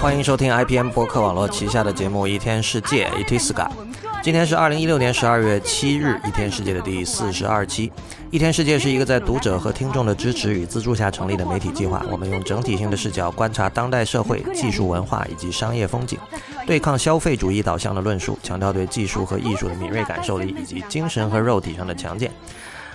[0.00, 3.68] 欢迎收听 IPM 博客网络旗下的节目《一天世界》Itiska。
[4.22, 7.88] 今天是二零一六年十二月七日，《一天世界》的第四十二期。
[8.30, 12.04] 《一天世界》是一个在读者和听众的支持与资助下成立的媒体计划。
[12.12, 16.16] 我们用整体性的视角观察当代社会、技术、文化以及商业风景，
[16.64, 22.30] 对抗消费主义导向的论述，强调对技术和艺术的敏锐感受力以及精神和肉体上的强健。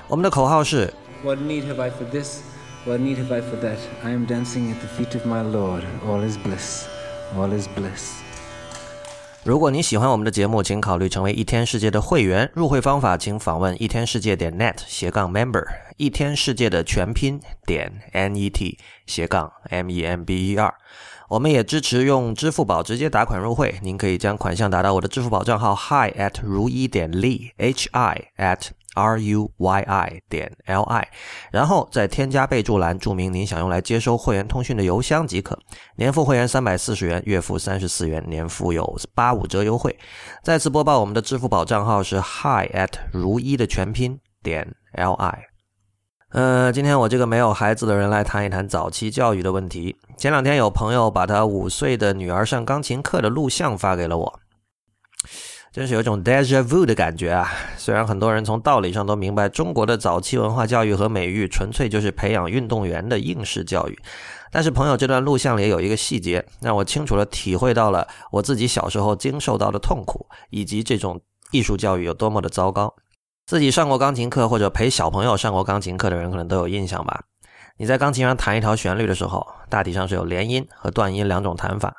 [0.07, 0.93] 我们的口号是
[1.23, 2.41] ：What need have I for this?
[2.85, 3.77] What need have I for that?
[4.03, 5.81] I am dancing at the feet of my Lord.
[6.07, 6.85] All is bliss.
[7.35, 8.11] All is bliss.
[9.43, 12.51] 如果你喜欢我们的节目，请考虑成为一天世界的会员。
[12.53, 15.65] 入会方法，请访问一天世界点 net 斜杠 member，
[15.97, 20.73] 一天世界的全拼点 net 斜杠 m e m b e r。
[21.27, 31.07] 我们也支持用支付宝直接打款入会，您可以将款项打到我的支付宝账号 hi at 如一点 li h i at r u y i 点 l i，
[31.51, 35.57] 然后再添加备注栏注明您想用来接收会员通讯的邮箱即可。
[35.95, 39.97] 年付会员三百四十元，月付三十四元，年付有八五折优惠。
[40.43, 45.54] 再次播报，我们的支付宝账号是 hi at 如一的全拼点 l i。
[46.35, 49.95] 呃，今天我这个没有孩子的人来谈一谈早期教育的问题。
[50.17, 54.39] 前两天有朋友把他五岁的女儿上钢琴课的录像发给了我。
[55.71, 57.49] 真是有种 deja vu 的感觉啊！
[57.77, 63.97] 虽然很多人从道理上都明白，中国的早期文化教育和美育纯粹就是培养运动员的应试教育，
[64.51, 72.93] 但是朋友这段录像里有一个细节，让我清楚地体会到了我自己小时候经受到的痛苦，以及这种艺术教育有多么的糟糕。
[73.45, 77.25] 自己上过钢琴课或者陪小朋友上过钢琴课的人，可能都有印象吧？
[77.77, 81.93] 你在钢琴上弹一条旋律的时候，大体上是有连音和断音两种弹法。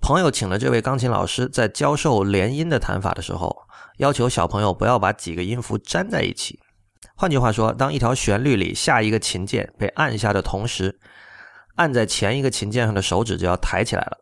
[0.00, 3.54] 朋友请了这位钢琴老师，在教授连音的弹法的时候，
[3.98, 6.58] 要求小朋友不要把几个音符粘在一起。
[7.16, 10.98] 换句话说，当一条旋律里下一个琴键被按下的同时，
[11.74, 14.16] 按在前一个琴键上的手指就要抬起来了。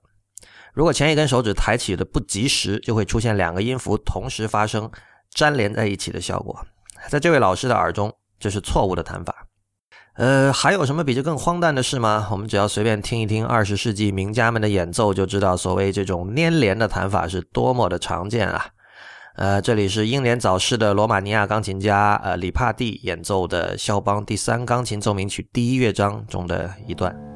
[0.72, 4.90] 如果前一根手指抬起的不及时，就会出现两个音符同时发生
[5.34, 6.64] 粘连在一起的效果。
[7.08, 9.46] 在这位老师的耳中，这是错误的弹法。
[10.16, 12.28] 呃，还有什么比这更荒诞的事吗？
[12.30, 18.68] 我们只要随便听一听二十世纪名家们的演奏，就知道所谓这种粘连的弹法是多么的常见啊！
[19.34, 27.33] 呃，这里是英年早逝的罗马尼亚钢琴家呃里帕蒂演奏的肖邦第三钢琴奏鸣曲第一乐章中的一段。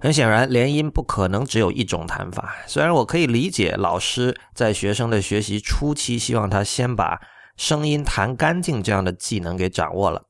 [0.00, 2.54] 很显然，联音不可能只有一种弹法。
[2.66, 7.20] 虽然我可以理解老师在学生的学习初期希望他先把
[7.56, 10.22] 声音弹干净这样的技能给掌握了，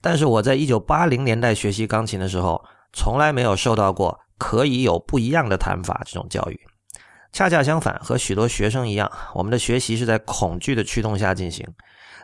[0.00, 6.60] 但是我在一九八零年代学习钢琴的时候，从来没有受到过可以有不一样的弹法这种教育。
[7.32, 11.66] 恰恰相反，和许多学生一样，我们的学习是在恐惧的驱动下进行，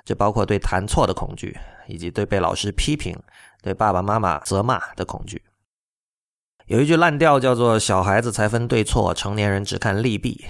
[0.05, 3.15] 这包括对弹错的恐惧，以及对被老师批评、
[3.63, 5.43] 对爸爸妈妈责骂的恐惧。
[6.67, 10.47] 有一句烂调叫做“小孩子才分对错，成年人只看利弊”。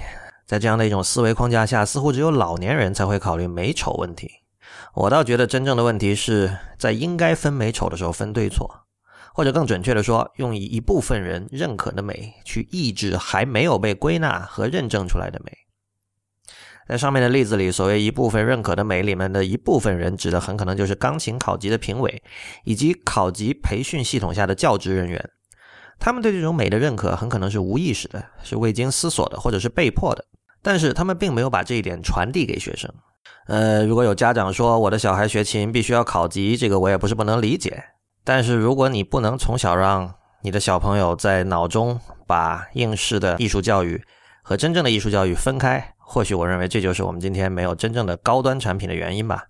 [0.46, 4.30] 在这样的一种思维框架下，似乎只有老年人才会考虑美丑问题。
[4.94, 8.86] 我倒觉得真正的问题是在应该分美丑的时候分对错，
[9.34, 15.52] 或者更准确的说，用一部分人认可的美去抑制还没有被归纳和认证出来的美。
[16.86, 22.22] 在上面的例子里，所谓一部分认可的美里面的一部分人，指的很可能就是钢琴考级的评委，
[22.62, 25.30] 以及考级培训系统下的教职人员。
[26.04, 30.22] 他们对这种美的认可很可能是无意识的，是未经思索的，或者是被迫的。
[30.60, 32.92] 但是他们并没有把这一点传递给学生。
[33.46, 37.82] 呃，如果有家长说我的小孩学琴必须要考级，这个我也不是不能理解。
[38.22, 40.12] 但是如果你不能从小让
[40.42, 44.04] 你的小朋友在脑中把应试的艺术教育
[44.42, 49.44] 和真正的艺术教育分开，或许我认为这就是我们今天没有真正的高端产品的原因吧。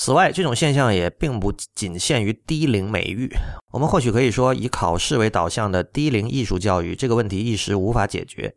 [0.00, 3.28] 此外，这种现象也并不仅限于低龄美育。
[3.72, 8.54] 我们或许可以说，以考试为导向的低龄艺术教育这个问题一时无法解决。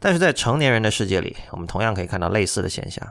[0.00, 3.02] 但是在成年人的世界里，我们同样可以看到类似的现象。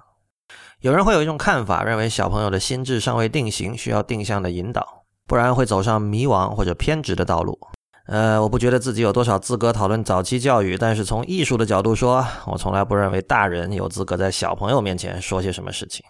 [0.81, 7.57] 有人会有一种看法，认为小朋友的心智尚未定型，需要定向的引导，不然会走上迷惘或者偏执的道路。
[8.05, 16.05] 呃，我不觉得自己有多少资格讨论早期教育，但是从艺术的角度说，我从来不认为大人有资格在小朋友面前说些什么事情。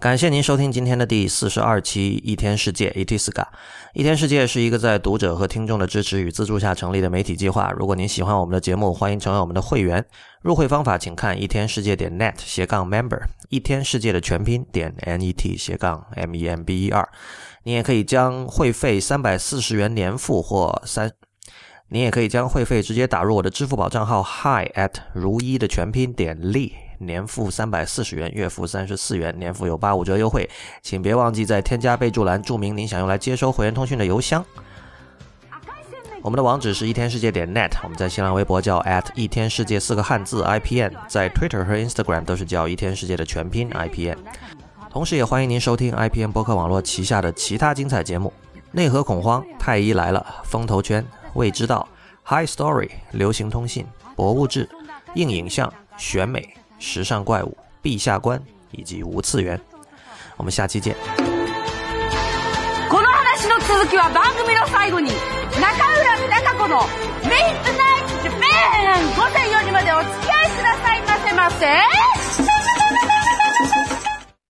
[0.00, 3.46] 感谢您收听今天的第四十二期《一天世界》（Itiska）。
[3.94, 7.72] 一天世界是一个在读者和听众的支持与资助下成立的媒体计划。
[7.78, 10.04] 如果您喜欢我们的节目，欢迎成为我们的会员。
[10.42, 17.08] 入会方法请看一天世界点 net 斜杠 member，一天世界的全拼点 net 斜杠 m e m b e r。
[17.62, 21.10] 你也可以将会费三百四十元年付或三，
[21.88, 26.72] 你也可以将会费直接打入我的支付宝账号 hi at 如一的全拼点 li。
[27.04, 30.48] 年付三百四十元，月付三十四元，年付有八五折优惠，
[30.82, 34.44] 请别忘记在添加备注栏注明您想用来接收会员通讯的邮箱。
[36.22, 44.16] 我们的网址是一天世界点 net，我们在新浪微博叫 at 一天世界四个汉字 IPN，在 Twitter 和 Instagram 都是叫一天世界的全拼 IPN。
[44.90, 48.32] 同时，也欢迎您收听 IPN 博客网络旗下的其他精彩节目：
[48.72, 51.04] 内核恐慌、太医来了、风投圈、
[51.34, 51.86] 未知道、
[52.24, 53.84] High Story、流行通信、
[54.16, 54.66] 博物志、
[55.16, 56.54] 硬影像、选美。
[56.79, 59.59] 时尚怪物、陛下观以及无次元，
[60.37, 60.95] 我们下期见。
[62.89, 66.87] この話の続きは番組の最後に中浦貴子の「
[67.23, 67.33] ミッ
[67.63, 68.39] ドナイト・ジャパン」
[69.15, 71.65] 午前4時までお付き合いくださいませませ